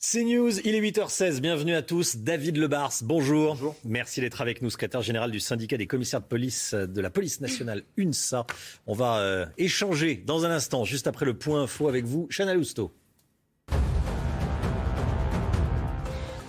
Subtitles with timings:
[0.00, 2.18] C'est News, il est 8h16, bienvenue à tous.
[2.18, 3.54] David Lebars, bonjour.
[3.54, 3.74] Bonjour.
[3.84, 7.40] Merci d'être avec nous, secrétaire général du syndicat des commissaires de police de la police
[7.40, 8.46] nationale UNSA.
[8.86, 12.54] On va euh, échanger dans un instant, juste après le point info avec vous, Chana
[12.54, 12.92] Lousteau.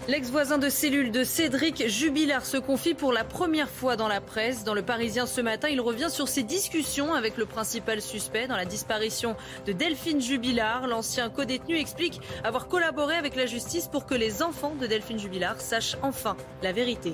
[0.10, 4.64] L'ex-voisin de cellule de Cédric Jubilard se confie pour la première fois dans la presse.
[4.64, 8.56] Dans le Parisien ce matin, il revient sur ses discussions avec le principal suspect dans
[8.56, 9.36] la disparition
[9.68, 10.88] de Delphine Jubilard.
[10.88, 15.62] L'ancien codétenu explique avoir collaboré avec la justice pour que les enfants de Delphine Jubilard
[15.62, 17.14] sachent enfin la vérité.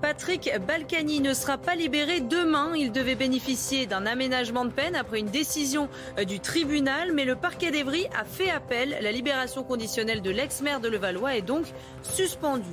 [0.00, 2.72] Patrick Balkany ne sera pas libéré demain.
[2.74, 7.36] Il devait bénéficier d'un aménagement de peine après une décision euh, du tribunal, mais le
[7.36, 8.96] parquet d'Evry a fait appel.
[9.02, 11.66] La libération conditionnelle de l'ex-maire de Levallois est donc
[12.02, 12.64] suspendue.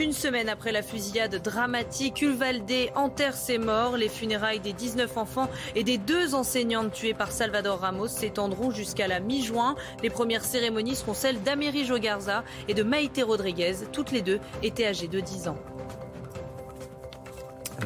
[0.00, 3.96] Une semaine après la fusillade dramatique, Uvalde enterre ses morts.
[3.96, 9.08] Les funérailles des 19 enfants et des deux enseignantes tuées par Salvador Ramos s'étendront jusqu'à
[9.08, 9.74] la mi-juin.
[10.02, 13.74] Les premières cérémonies seront celles d'Améry Jogarza et de Maïté Rodriguez.
[13.92, 15.58] Toutes les deux étaient âgées de 10 ans.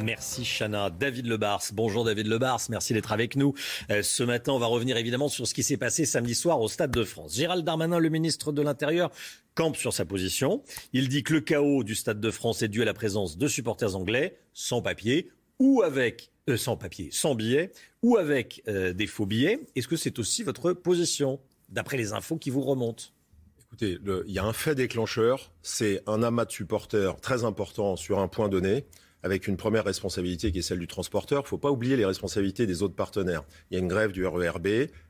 [0.01, 0.89] Merci Chana.
[0.89, 3.53] David Lebars, bonjour David Lebars, merci d'être avec nous.
[3.91, 6.67] Euh, ce matin, on va revenir évidemment sur ce qui s'est passé samedi soir au
[6.67, 7.35] Stade de France.
[7.35, 9.11] Gérald Darmanin, le ministre de l'Intérieur,
[9.53, 10.63] campe sur sa position.
[10.93, 13.47] Il dit que le chaos du Stade de France est dû à la présence de
[13.47, 16.77] supporters anglais sans papier ou avec euh, sans
[17.11, 17.37] sans
[18.01, 19.61] ou avec euh, des faux billets.
[19.75, 23.05] Est-ce que c'est aussi votre position d'après les infos qui vous remontent?
[23.67, 28.19] Écoutez, il y a un fait déclencheur, c'est un amas de supporters très important sur
[28.19, 28.85] un point donné,
[29.23, 31.39] avec une première responsabilité qui est celle du transporteur.
[31.41, 33.43] Il ne faut pas oublier les responsabilités des autres partenaires.
[33.71, 34.67] Il y a une grève du RERB,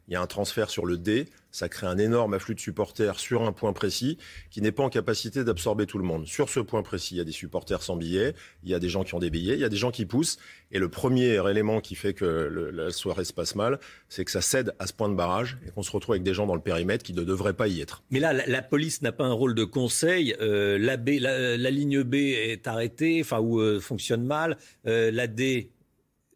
[0.08, 3.20] il y a un transfert sur le D, ça crée un énorme afflux de supporters
[3.20, 4.18] sur un point précis
[4.50, 6.26] qui n'est pas en capacité d'absorber tout le monde.
[6.26, 8.34] Sur ce point précis, il y a des supporters sans billets,
[8.64, 10.06] il y a des gens qui ont des billets, il y a des gens qui
[10.06, 10.40] poussent.
[10.72, 12.26] Et le premier élément qui fait que
[12.74, 15.72] la soirée se passe mal, c'est que ça cède à ce point de barrage et
[15.72, 18.04] qu'on se retrouve avec des gens dans le périmètre qui ne devraient pas y être.
[18.10, 20.36] Mais là, la, police n'a pas un rôle de conseil.
[20.42, 24.58] Euh, la, B, la, ligne B est arrêtée, enfin ou euh, fonctionne mal.
[24.88, 25.70] Euh, la D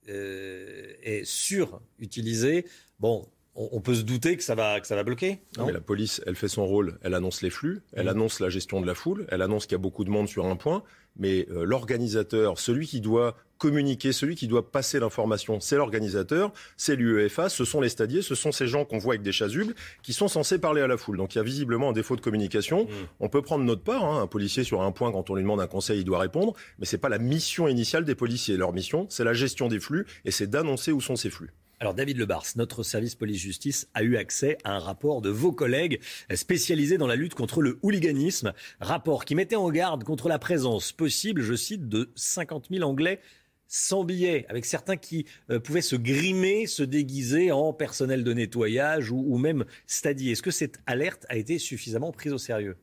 [0.07, 2.65] est surutilisée.
[2.99, 5.39] Bon, on, peut se douter que ça va que ça va bloquer.
[5.57, 8.09] Non, non mais la police, elle fait son rôle, elle annonce les flux, elle Mhm.
[8.09, 10.45] annonce la gestion de la foule, elle annonce qu'il y a beaucoup de monde sur
[10.45, 10.83] un point,
[11.17, 16.95] mais euh, l'organisateur, celui qui doit communiquer, celui qui doit passer l'information, c'est l'organisateur, c'est
[16.95, 19.73] l'UEFA, ce sont les stadiers, ce sont ces gens qu'on voit avec des chasubles
[20.03, 21.17] qui sont censés parler à la foule.
[21.17, 22.83] Donc il y a visiblement un défaut de communication.
[22.83, 22.89] Mhm.
[23.19, 25.59] On peut prendre notre part, hein, un policier sur un point, quand on lui demande
[25.61, 28.55] un conseil, il doit répondre, mais c'est pas la mission initiale des policiers.
[28.57, 31.49] Leur mission, c'est la gestion des flux et c'est d'annoncer où sont ces flux.
[31.79, 35.99] Alors David Lebars, notre service police-justice a eu accès à un rapport de vos collègues
[36.33, 40.91] spécialisés dans la lutte contre le hooliganisme, rapport qui mettait en garde contre la présence
[40.91, 43.19] possible, je cite, de 50 000 Anglais
[43.67, 49.11] sans billets, avec certains qui euh, pouvaient se grimer, se déguiser en personnel de nettoyage
[49.11, 50.31] ou, même stadier.
[50.31, 52.77] Est-ce que cette alerte a été suffisamment prise au sérieux?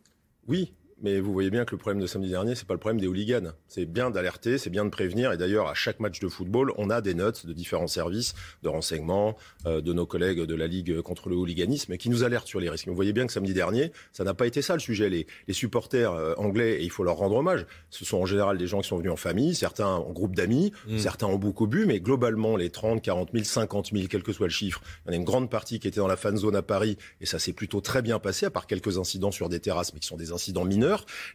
[0.46, 3.00] Oui, mais vous voyez bien que le problème de samedi dernier, c'est pas le problème
[3.00, 3.52] des hooligans.
[3.68, 5.32] C'est bien d'alerter, c'est bien de prévenir.
[5.32, 8.68] Et d'ailleurs, à chaque match de football, on a des notes de différents services de
[8.68, 12.60] renseignement, euh, de nos collègues de la Ligue contre le hooliganisme, qui nous alertent sur
[12.60, 12.86] les risques.
[12.86, 15.08] Mais vous voyez bien que samedi dernier, ça n'a pas été ça le sujet.
[15.08, 18.58] Les, les supporters euh, anglais, et il faut leur rendre hommage, ce sont en général
[18.58, 20.98] des gens qui sont venus en famille, certains en groupe d'amis, Mm.
[20.98, 24.46] certains en beaucoup bu, mais globalement, les 30, 40 000, 50 000, quel que soit
[24.46, 26.56] le chiffre, il y en a une grande partie qui était dans la fan zone
[26.56, 29.60] à Paris, et ça s'est plutôt très bien passé, à part quelques incidents sur des
[29.60, 30.83] terrasses, mais qui sont des incidents mineurs.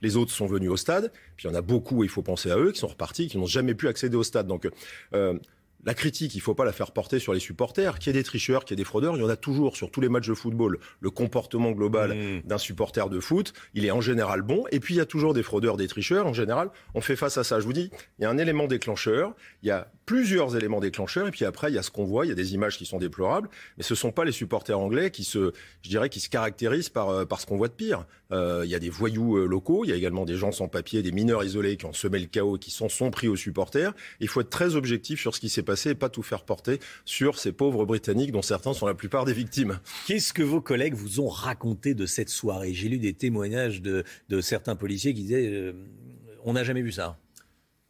[0.01, 2.51] Les autres sont venus au stade, puis il y en a beaucoup, il faut penser
[2.51, 4.47] à eux, qui sont repartis, qui n'ont jamais pu accéder au stade.
[4.47, 4.67] Donc,
[5.13, 5.37] euh,
[5.85, 7.99] la critique, il faut pas la faire porter sur les supporters.
[7.99, 9.77] Qu'il y ait des tricheurs, qu'il y ait des fraudeurs, il y en a toujours
[9.77, 10.79] sur tous les matchs de football.
[10.99, 12.41] Le comportement global Mmh.
[12.45, 14.65] d'un supporter de foot, il est en général bon.
[14.71, 16.27] Et puis il y a toujours des fraudeurs, des tricheurs.
[16.27, 17.59] En général, on fait face à ça.
[17.59, 19.33] Je vous dis, il y a un élément déclencheur,
[19.63, 22.25] il y a plusieurs éléments déclencheurs, et puis après il y a ce qu'on voit,
[22.25, 23.47] il y a des images qui sont déplorables,
[23.77, 25.53] mais ce sont pas les supporters anglais qui se,
[25.83, 28.05] je dirais, qui se caractérisent par euh, par ce qu'on voit de pire.
[28.31, 30.67] Euh, il y a des voyous euh, locaux, il y a également des gens sans
[30.67, 33.35] papier, des mineurs isolés qui ont semé le chaos, et qui s'en sont pris aux
[33.35, 33.93] supporters.
[34.19, 37.37] Il faut être très objectif sur ce qui s'est et pas tout faire porter sur
[37.37, 39.79] ces pauvres Britanniques dont certains sont la plupart des victimes.
[40.07, 42.73] Qu'est-ce que vos collègues vous ont raconté de cette soirée?
[42.73, 45.73] J'ai lu des témoignages de, de certains policiers qui disaient euh,
[46.43, 47.17] on n'a jamais vu ça.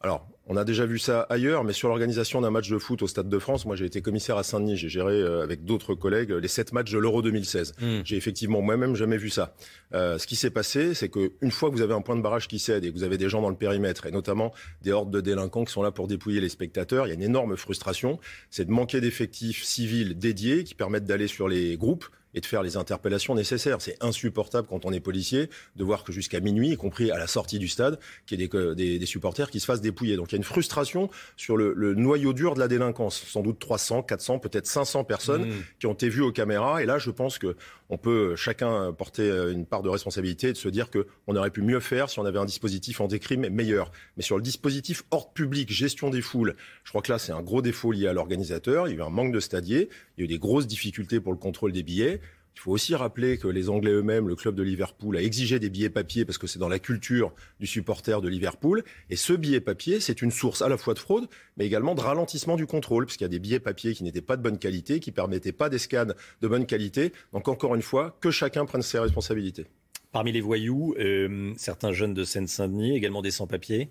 [0.00, 3.06] Alors, On a déjà vu ça ailleurs, mais sur l'organisation d'un match de foot au
[3.06, 6.32] Stade de France, moi j'ai été commissaire à Saint-Denis, j'ai géré euh, avec d'autres collègues
[6.32, 7.74] les sept matchs de l'Euro 2016.
[7.80, 8.00] Hmm.
[8.02, 9.54] J'ai effectivement moi-même jamais vu ça.
[9.94, 12.48] Euh, ce qui s'est passé, c'est qu'une fois que vous avez un point de barrage
[12.48, 14.52] qui cède et que vous avez des gens dans le périmètre, et notamment
[14.82, 17.22] des hordes de délinquants qui sont là pour dépouiller les spectateurs, il y a une
[17.22, 18.18] énorme frustration.
[18.50, 22.62] C'est de manquer d'effectifs civils dédiés qui permettent d'aller sur les groupes et de faire
[22.62, 23.80] les interpellations nécessaires.
[23.80, 27.26] C'est insupportable quand on est policier de voir que jusqu'à minuit, y compris à la
[27.26, 30.16] sortie du stade, qu'il y ait des, des, supporters qui se fassent dépouiller.
[30.16, 33.22] Donc il y a une frustration sur le, le, noyau dur de la délinquance.
[33.26, 35.64] Sans doute 300, 400, peut-être 500 personnes mmh.
[35.80, 36.82] qui ont été vues aux caméras.
[36.82, 37.56] Et là, je pense que
[37.90, 41.60] on peut chacun porter une part de responsabilité et de se dire qu'on aurait pu
[41.60, 43.90] mieux faire si on avait un dispositif anti-crime meilleur.
[44.16, 46.54] Mais sur le dispositif ordre public, gestion des foules,
[46.84, 48.86] je crois que là, c'est un gros défaut lié à l'organisateur.
[48.86, 49.88] Il y a eu un manque de stadiers.
[50.16, 52.19] Il y a eu des grosses difficultés pour le contrôle des billets.
[52.60, 55.70] Il faut aussi rappeler que les Anglais eux-mêmes, le club de Liverpool, a exigé des
[55.70, 58.84] billets papier parce que c'est dans la culture du supporter de Liverpool.
[59.08, 61.26] Et ce billet papier, c'est une source à la fois de fraude,
[61.56, 64.36] mais également de ralentissement du contrôle, puisqu'il y a des billets papier qui n'étaient pas
[64.36, 66.04] de bonne qualité, qui permettaient pas des scans
[66.42, 67.14] de bonne qualité.
[67.32, 69.64] Donc encore une fois, que chacun prenne ses responsabilités.
[70.12, 73.88] Parmi les voyous, euh, certains jeunes de Seine-Saint-Denis, également des sans-papiers?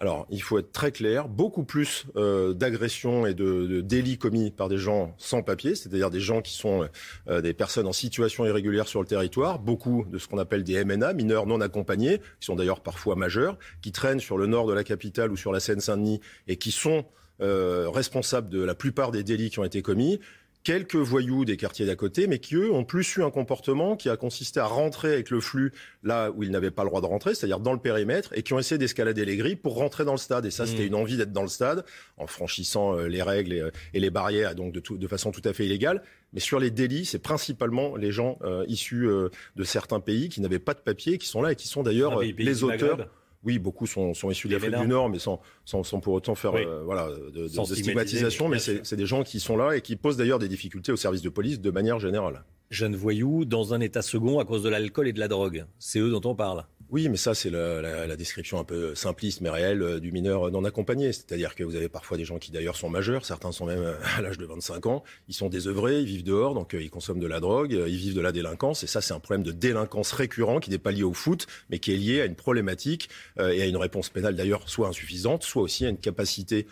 [0.00, 4.68] Alors, il faut être très clair, beaucoup plus euh, d'agressions et de, délits commis par
[4.68, 6.88] des gens sans papier, c'est-à-dire des gens qui sont
[7.28, 10.84] euh, des personnes en situation irrégulière sur le territoire, beaucoup de ce qu'on appelle des
[10.84, 14.72] MNA, mineurs non accompagnés, qui sont d'ailleurs parfois majeurs, qui traînent sur le nord de
[14.72, 17.04] la capitale ou sur la Seine-Saint-Denis et qui sont
[17.40, 20.20] euh, responsables de la plupart des délits qui ont été commis
[20.64, 24.08] quelques voyous des quartiers d'à côté, mais qui, eux, ont plus eu un comportement qui
[24.08, 25.72] a consisté à rentrer avec le flux
[26.02, 28.52] là où ils n'avaient pas le droit de rentrer, c'est-à-dire dans le périmètre, et qui
[28.52, 30.46] ont essayé d'escalader les grilles pour rentrer dans le stade.
[30.46, 30.88] Et ça, c'était mmh.
[30.88, 31.84] une envie d'être dans le stade,
[32.16, 35.52] en franchissant euh, les règles et, euh, les barrières, donc de, de, façon tout à
[35.52, 36.02] fait illégale.
[36.32, 39.08] Mais sur les délits, c'est principalement les gens euh, issus
[39.56, 42.20] de certains pays qui n'avaient pas de papier, qui sont là et qui sont d'ailleurs
[42.20, 43.08] les auteurs
[43.44, 46.54] oui, beaucoup sont, sont issus d'Afrique du Nord, mais sans, sans, sans, pour autant faire
[46.54, 48.48] euh, voilà, de, de, stigmatisation.
[48.48, 51.22] Mais c'est des gens qui sont là et qui posent d'ailleurs des difficultés au service
[51.22, 52.44] de police de manière générale.
[52.70, 55.64] Jeunes voyous dans un état second à cause de l'alcool et de la drogue.
[55.78, 56.66] C'est eux dont on parle.
[56.90, 60.10] Oui, mais ça, c'est la, la, la, description un peu simpliste mais réelle euh, du
[60.10, 61.12] mineur non accompagné.
[61.12, 63.94] C'est-à-dire que vous avez parfois des gens qui d'ailleurs sont majeurs, certains sont même euh,
[64.16, 67.20] à l'âge de 25 ans, ils sont désœuvrés, ils vivent dehors, donc euh, ils consomment
[67.20, 70.12] de la drogue, ils vivent de la délinquance, et ça, c'est un problème de délinquance
[70.12, 73.62] récurrent qui n'est pas lié au foot, mais qui est lié à une problématique et
[73.62, 76.66] à une réponse pénale d'ailleurs soit insuffisante, soit aussi à une capacité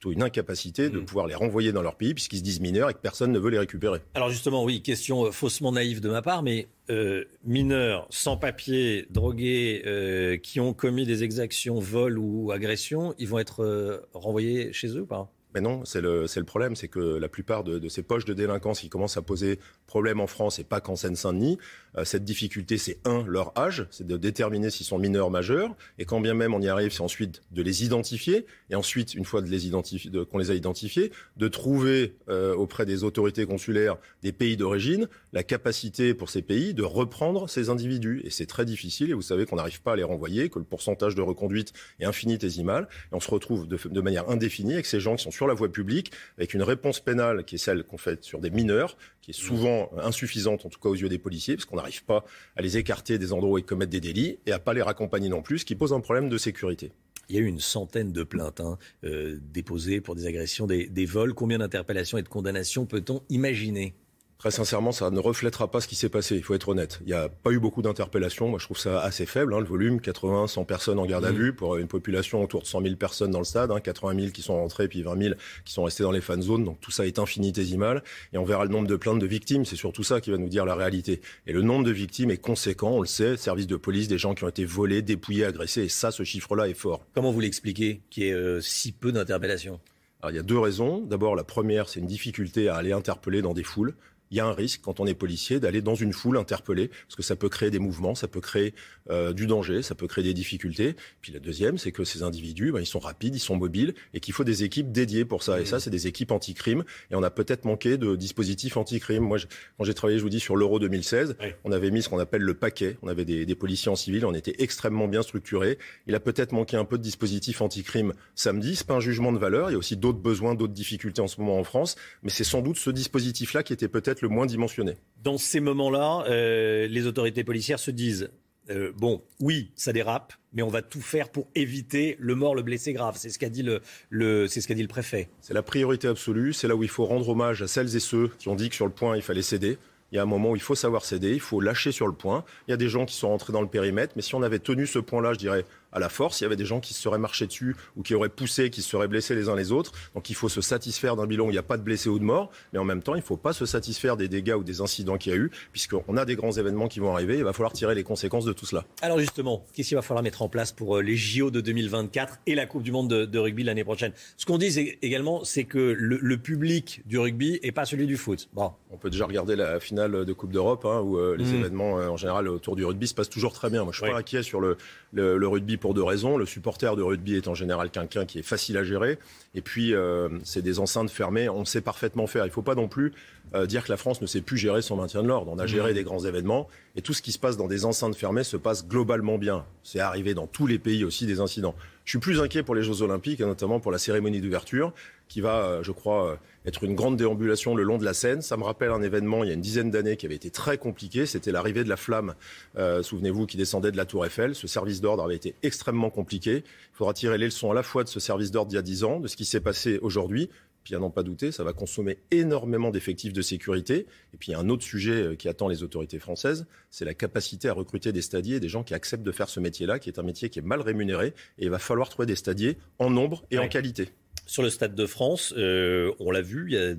[0.00, 1.04] plutôt une incapacité de mm.
[1.04, 3.50] pouvoir les renvoyer dans leur pays puisqu'ils se disent mineurs et que personne ne veut
[3.50, 4.00] les récupérer.
[4.14, 9.06] Alors justement, oui, question euh, faussement naïve de ma part, mais euh, mineurs sans papier,
[9.10, 14.88] drogués, euh, qui ont commis des exactions, vols ou agressions, ils vont être renvoyés chez
[14.88, 15.30] eux ou pas?
[15.54, 18.88] Mais non, c'est le, problème, c'est que la plupart de, ces poches de délinquance qui
[18.88, 21.58] commencent à poser problème en France et pas qu'en Seine-Saint-Denis,
[21.96, 26.04] euh, cette difficulté, c'est un, leur âge, c'est de déterminer s'ils sont mineurs, majeurs, et
[26.04, 29.42] quand bien même on y arrive, c'est ensuite de les identifier, et ensuite, une fois
[29.42, 35.42] qu'on les a identifiés, de trouver euh, auprès des autorités consulaires des pays d'origine la
[35.42, 38.20] capacité pour ces pays de reprendre ces individus.
[38.24, 40.64] Et c'est très difficile, et vous savez qu'on n'arrive pas à les renvoyer, que le
[40.64, 45.00] pourcentage de reconduite est infinitésimal, et on se retrouve de, de manière indéfinie avec ces
[45.00, 47.96] gens qui sont sur la voie publique, avec une réponse pénale qui est celle qu'on
[47.96, 51.56] fait sur des mineurs, qui est souvent insuffisante, en tout cas aux yeux des policiers,
[51.56, 52.26] parce qu'on n'arrive pas
[52.56, 55.30] à les écarter des endroits où ils commettent des délits et à pas les raccompagner
[55.30, 56.92] non plus, ce qui pose un problème de sécurité.
[57.30, 60.88] Il y a eu une centaine de plaintes hein, euh, déposées pour des agressions, des,
[60.88, 61.32] des vols.
[61.32, 63.94] Combien d'interpellations et de condamnations peut-on imaginer?
[64.40, 67.00] Très sincèrement, ça ne reflètera pas ce qui s'est passé, il faut être honnête.
[67.02, 69.66] Il n'y a pas eu beaucoup d'interpellations, moi je trouve ça assez faible, hein, le
[69.66, 71.36] volume, 80, 100 personnes en garde à mmh.
[71.36, 74.32] vue pour une population autour de 100 000 personnes dans le stade, hein, 80 000
[74.32, 75.34] qui sont rentrés, puis 20 000
[75.66, 78.64] qui sont restés dans les fan zones, donc tout ça est infinitésimal, et on verra
[78.64, 81.20] le nombre de plaintes de victimes, c'est surtout ça qui va nous dire la réalité.
[81.46, 84.32] Et le nombre de victimes est conséquent, on le sait, service de police, des gens
[84.32, 87.04] qui ont été volés, dépouillés, agressés, et ça, ce chiffre-là est fort.
[87.14, 89.80] Comment vous l'expliquez, qu'il y ait euh, si peu d'interpellations?
[90.22, 91.00] Alors, il y a deux raisons.
[91.00, 93.94] D'abord, la première, c'est une difficulté à aller interpeller dans des foules
[94.30, 97.16] il y a un risque quand on est policier d'aller dans une foule interpeller parce
[97.16, 98.74] que ça peut créer des mouvements, ça peut créer
[99.10, 100.94] euh, du danger, ça peut créer des difficultés.
[101.20, 104.20] Puis la deuxième, c'est que ces individus, ben, ils sont rapides, ils sont mobiles et
[104.20, 105.60] qu'il faut des équipes dédiées pour ça.
[105.60, 106.84] Et ça, c'est des équipes anti-crime.
[107.10, 109.24] Et on a peut-être manqué de dispositifs anti-crime.
[109.24, 109.38] Moi,
[109.78, 112.42] quand j'ai travaillé, je vous dis, sur l'Euro 2016, on avait mis ce qu'on appelle
[112.42, 112.98] le paquet.
[113.02, 115.78] On avait des, des, policiers en civil, on était extrêmement bien structurés.
[116.06, 118.76] Il a peut-être manqué un peu de dispositifs anti-crime samedi.
[118.76, 119.70] C'est pas un jugement de valeur.
[119.70, 121.96] Il y a aussi d'autres besoins, d'autres difficultés en ce moment en France.
[122.22, 124.96] Mais c'est sans doute ce dispositif-là qui était peut-être le moins dimensionné.
[125.22, 128.30] Dans ces moments-là, euh, les autorités policières se disent
[128.70, 132.62] euh, bon, oui, ça dérape, mais on va tout faire pour éviter le mort, le
[132.62, 133.16] blessé grave.
[133.18, 133.64] C'est ce qu'a dit
[134.10, 135.28] le, c'est ce qu'a dit le préfet.
[135.40, 136.52] C'est la priorité absolue.
[136.52, 138.74] C'est là où il faut rendre hommage à celles et ceux qui ont dit que
[138.74, 139.78] sur le point il fallait céder.
[140.12, 142.12] Il y a un moment où il faut savoir céder, il faut lâcher sur le
[142.12, 142.44] point.
[142.66, 144.58] Il y a des gens qui sont rentrés dans le périmètre, mais si on avait
[144.58, 146.40] tenu ce point-là, je dirais, à la force.
[146.40, 148.82] Il y avait des gens qui se seraient marchés dessus ou qui auraient poussé, qui
[148.82, 149.92] se seraient blessés les uns les autres.
[150.14, 152.18] Donc il faut se satisfaire d'un bilan où il n'y a pas de blessés ou
[152.18, 154.64] de morts, mais en même temps, il ne faut pas se satisfaire des dégâts ou
[154.64, 157.38] des incidents qu'il y a eu, puisqu'on a des grands événements qui vont arriver.
[157.38, 158.84] Il va falloir tirer les conséquences de tout cela.
[159.02, 162.40] Alors justement, qu'est-ce qu'il va falloir mettre en place pour euh, les JO de 2024
[162.46, 164.12] et la Coupe du Monde de, rugby l'année prochaine?
[164.36, 168.48] Ce qu'on dit également, c'est que le, public du rugby n'est pas celui du foot.
[168.54, 168.72] Bon.
[168.90, 171.54] On peut déjà regarder la finale de Coupe d'Europe, hein, où euh, les mmh.
[171.54, 173.84] événements euh, en général autour du rugby se passent toujours très bien.
[173.84, 174.76] Moi, je suis pas inquiet sur le,
[175.12, 176.36] le, rugby pour deux raisons.
[176.36, 179.18] Le supporter de rugby est en général quelqu'un qui est facile à gérer.
[179.54, 181.48] Et puis, euh, c'est des enceintes fermées.
[181.48, 182.44] On sait parfaitement faire.
[182.44, 183.12] Il ne faut pas non plus
[183.54, 185.50] euh, dire que la France ne sait plus gérer son maintien de l'ordre.
[185.52, 185.94] On a géré mmh.
[185.94, 186.68] des grands événements.
[186.94, 189.64] Et tout ce qui se passe dans des enceintes fermées se passe globalement bien.
[189.82, 191.74] C'est arrivé dans tous les pays aussi des incidents.
[192.10, 194.92] Je suis plus inquiet pour les Jeux Olympiques, et notamment pour la cérémonie d'ouverture,
[195.28, 198.42] qui va, euh, je crois, être une grande déambulation le long de la Seine.
[198.42, 200.76] Ça me rappelle un événement il y a une dizaine d'années qui avait été très
[200.76, 201.24] compliqué.
[201.24, 202.34] C'était l'arrivée de la flamme,
[202.76, 204.56] euh, souvenez-vous, qui descendait de la Tour Eiffel.
[204.56, 206.64] Ce service d'ordre avait été extrêmement compliqué.
[206.64, 208.82] Il faudra tirer les leçons à la fois de ce service d'ordre d'il y a
[208.82, 210.50] dix ans, de ce qui s'est passé aujourd'hui.
[210.84, 214.06] Puis à n'en pas douter, ça va consommer énormément d'effectifs de sécurité.
[214.34, 217.04] Et puis il y a un autre sujet euh, qui attend les autorités françaises, c'est
[217.04, 220.08] la capacité à recruter des stadiers, des gens qui acceptent de faire ce métier-là, qui
[220.08, 221.34] est un métier qui est mal rémunéré.
[221.58, 224.08] Et il va falloir trouver des stadiers en nombre et en qualité.
[224.46, 226.94] Sur le Stade de France, euh, on l'a vu, il y a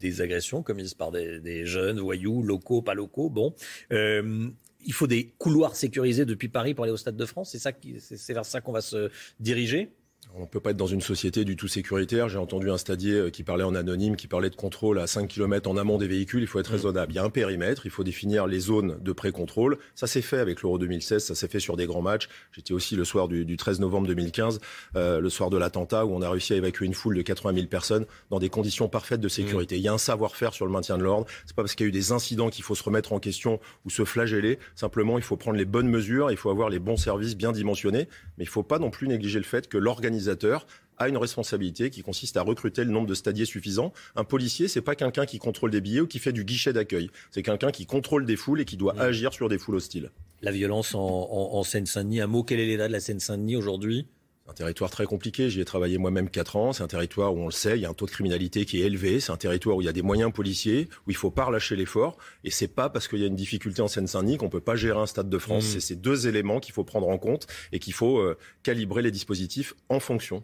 [0.00, 3.28] des agressions commises par des, jeunes voyous, locaux, pas locaux.
[3.28, 3.54] Bon,
[3.92, 4.48] euh,
[4.84, 7.50] il faut des couloirs sécurisés depuis Paris pour aller au Stade de France.
[7.50, 9.10] C'est ça, c'est vers ça qu'on va se
[9.40, 9.90] diriger.
[10.38, 12.28] On ne peut pas être dans une société du tout sécuritaire.
[12.28, 15.26] J'ai entendu un stadier euh, qui parlait en anonyme, qui parlait de contrôle à 5
[15.26, 16.42] km en amont des véhicules.
[16.42, 17.12] Il faut être raisonnable.
[17.12, 19.78] Il y a un périmètre, il faut définir les zones de pré-contrôle.
[19.96, 22.28] Ça s'est fait avec l'Euro 2016, ça s'est fait sur des grands matchs.
[22.52, 24.60] J'étais aussi le soir du, 13 novembre 2015,
[24.94, 27.54] euh, le soir de l'attentat, où on a réussi à évacuer une foule de 80
[27.54, 29.74] 000 personnes dans des conditions parfaites de sécurité.
[29.74, 29.78] Mm.
[29.78, 31.26] Il y a un savoir-faire sur le maintien de l'ordre.
[31.46, 33.58] C'est pas parce qu'il y a eu des incidents qu'il faut se remettre en question
[33.84, 34.58] ou se flageller.
[34.76, 38.08] Simplement, il faut prendre les bonnes mesures, il faut avoir les bons services bien dimensionnés.
[38.36, 41.90] Mais il ne faut pas non plus négliger le fait que l'organisateur a une responsabilité
[41.90, 43.92] qui consiste à recruter le nombre de stadiers suffisant.
[44.16, 47.10] Un policier, c'est pas quelqu'un qui contrôle des billets ou qui fait du guichet d'accueil.
[47.30, 50.10] C'est quelqu'un qui contrôle des foules et qui doit agir sur des foules hostiles.
[50.42, 54.06] La violence en, Seine-Saint-Denis, un mot, quel est l'état de la Seine-Saint-Denis aujourd'hui?
[54.48, 55.50] Un territoire très compliqué.
[55.50, 56.72] J'y ai travaillé moi-même 4 ans.
[56.72, 58.80] C'est un territoire où on le sait, il y a un taux de criminalité qui
[58.80, 59.20] est élevé.
[59.20, 61.76] C'est un territoire où il y a des moyens policiers, où il faut pas relâcher
[61.76, 62.16] l'effort.
[62.44, 64.98] Et c'est pas parce qu'il y a une difficulté en Seine-Saint-Denis qu'on peut pas gérer
[64.98, 65.64] un stade de France.
[65.64, 65.68] Mmh.
[65.68, 69.10] C'est ces deux éléments qu'il faut prendre en compte et qu'il faut euh, calibrer les
[69.10, 70.42] dispositifs en fonction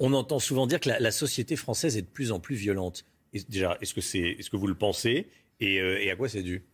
[0.00, 3.04] on entend souvent dire que la, société française est de plus en plus violente.
[3.48, 5.26] déjà, est-ce que, c'est, est-ce que vous le pensez?
[5.60, 6.64] Et, euh, et à quoi c'est dû?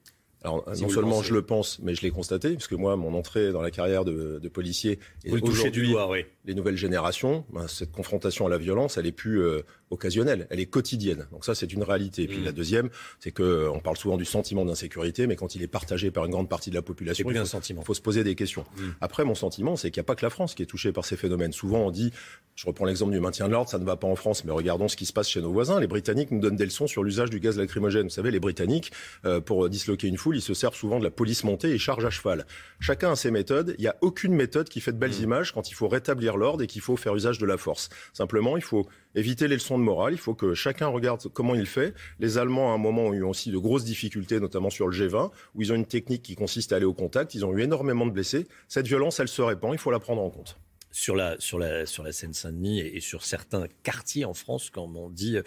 [0.45, 3.63] Alors, non seulement je le pense, mais je l'ai constaté, puisque moi, mon entrée dans
[3.63, 6.27] la carrière de, de policier, et aujourd'hui, oui.
[6.45, 9.63] les nouvelles générations, ben, cette confrontation à la violence, elle est plus euh,
[9.95, 11.27] occasionnelle, elle est quotidienne.
[11.33, 12.23] Donc ça, c'est une réalité.
[12.23, 12.45] Et puis mm.
[12.45, 16.11] la deuxième, c'est que on parle souvent du sentiment d'insécurité, mais quand il est partagé
[16.11, 18.65] par une grande partie de la population, il faut, faut, se poser des questions.
[18.77, 18.83] Mm.
[19.01, 21.05] Après, mon sentiment, c'est qu'il n'y a pas que la France qui est touchée par
[21.05, 21.53] ces phénomènes.
[21.53, 22.11] Souvent, on dit,
[22.55, 24.89] je reprends l'exemple du maintien de l'ordre, ça ne va pas en France, mais regardons
[24.89, 25.81] ce qui se passe chez nos voisins.
[25.81, 28.05] Les Britanniques nous donnent des leçons sur l'usage du gaz lacrymogène.
[28.05, 28.93] Vous savez, les Britanniques,
[29.25, 32.05] euh, pour disloquer une foule, ils se servent souvent de la police montée et charge
[32.05, 32.47] à cheval.
[32.81, 33.75] Chacun a ses méthodes.
[33.79, 35.25] Il n'y a aucune méthode qui fait de belles mm.
[35.25, 37.89] images quand il faut rétablir l'ordre et qu'il faut faire usage de la force.
[38.13, 41.95] Simplement, il faut éviter les leçons de Il faut que chacun regarde comment il fait.
[42.19, 45.31] Les Allemands, à un moment, ont eu aussi de grosses difficultés, notamment sur le G20,
[45.55, 47.35] où ils ont une technique qui consiste à aller au contact.
[47.35, 48.47] Ils ont eu énormément de blessés.
[48.69, 49.73] Cette violence, elle se répand.
[49.73, 50.59] Il faut la prendre en compte
[50.95, 55.43] sur la, Seine-Saint-Denis et, sur certains quartiers en France, comme on dit euh,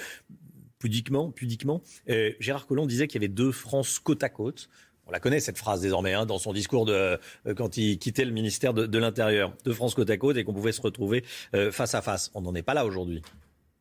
[0.78, 1.32] pudiquement.
[1.32, 1.82] pudiquement.
[2.10, 4.70] Euh, Gérard Collomb disait qu'il y avait deux France côte à côte.
[5.06, 7.16] On la connaît cette phrase désormais hein, dans son discours euh,
[7.56, 10.74] quand il quittait le ministère de, l'Intérieur, de France côte à côte et qu'on pouvait
[10.74, 11.24] se retrouver
[11.72, 12.30] face à face.
[12.34, 13.22] On n'en est pas là aujourd'hui.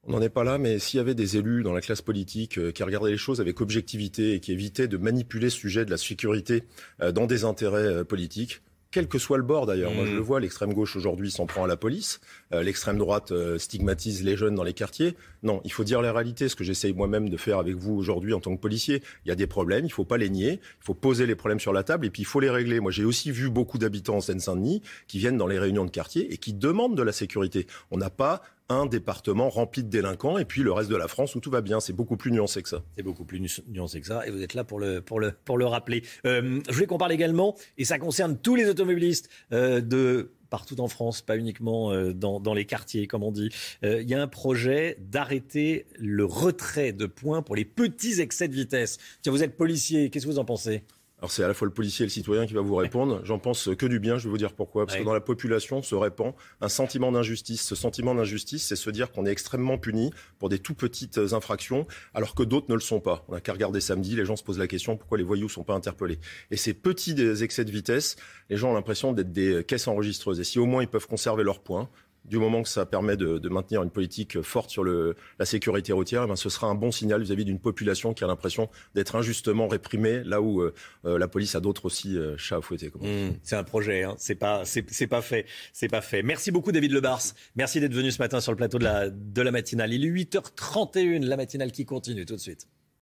[0.07, 2.59] On n'en est pas là, mais s'il y avait des élus dans la classe politique
[2.59, 5.91] euh, qui regardaient les choses avec objectivité et qui évitaient de manipuler ce sujet de
[5.91, 6.65] la sécurité
[7.13, 8.63] dans des intérêts politiques,
[8.97, 9.93] quel que soit le bord d'ailleurs.
[9.93, 10.25] Moi, je le mm.
[10.25, 12.19] vois, l'extrême gauche aujourd'hui s'en prend à la police,
[12.55, 15.17] euh, l'extrême droite euh, stigmatise les jeunes dans les quartiers.
[15.43, 18.33] Non, il faut dire la réalité, ce que j'essaye moi-même de faire avec vous aujourd'hui
[18.33, 19.03] en tant que policier.
[19.27, 21.35] Il y a des problèmes, il ne faut pas les nier, il faut poser les
[21.35, 22.81] problèmes sur la table et puis il faut les régler.
[22.81, 26.33] Moi, j'ai aussi vu beaucoup d'habitants en Seine-Saint-Denis qui viennent dans les réunions de quartier
[26.33, 27.67] et qui demandent de la sécurité.
[27.91, 31.35] On n'a pas un département rempli de délinquants et puis le reste de la France
[31.35, 31.81] où tout va bien.
[31.81, 32.83] C'est beaucoup plus nuancé que ça.
[32.97, 35.59] C'est beaucoup plus nuancé que ça et vous êtes là pour le, pour le, pour
[35.59, 36.03] le rappeler.
[36.27, 40.81] Euh, je voulais qu'on parle également, et ça concerne tous les automobilistes euh, de partout
[40.81, 43.51] en France, pas uniquement euh, dans, dans, les quartiers, comme on dit.
[43.83, 48.55] Il y a un projet d'arrêter le retrait de points pour les petits excès de
[48.55, 48.99] vitesse.
[49.23, 50.85] Tiens, vous êtes policier, qu'est-ce que vous en pensez?
[51.19, 53.23] Alors c'est à la fois le policier et le citoyen qui va vous répondre.
[53.25, 54.85] J'en pense que du bien, je vais vous dire pourquoi.
[54.85, 57.63] Parce que dans la population se répand un sentiment d'injustice.
[57.63, 61.87] Ce sentiment d'injustice, c'est se dire qu'on est extrêmement puni pour des tout petites infractions,
[62.13, 63.25] alors que d'autres ne le sont pas.
[63.29, 65.65] On n'a qu'à regarder samedi, les gens se posent la question pourquoi les voyous sont
[65.65, 66.19] pas interpellés?
[66.51, 68.17] Et ces petits excès de vitesse,
[68.51, 70.39] les gens ont l'impression d'être des caisses enregistreuses.
[70.41, 71.89] Et si au moins ils peuvent conserver leurs points,
[72.29, 76.25] du moment que ça permet de, maintenir une politique forte sur le, la sécurité routière,
[76.25, 79.69] eh ben, ce sera un bon signal vis-à-vis d'une population qui a l'impression d'être injustement
[79.69, 82.91] réprimée, là où euh, euh, la police a d'autres aussi euh, chats à fouetter.
[82.95, 84.15] Mmh, c'est un projet, hein.
[84.19, 86.23] c'est pas, c'est, pas fait, c'est pas fait.
[86.23, 87.23] Merci beaucoup David Lebars.
[87.55, 89.93] Merci d'être venu ce matin sur le plateau de la, de la matinale.
[89.93, 92.67] Il est 8h31, la matinale qui continue tout de suite.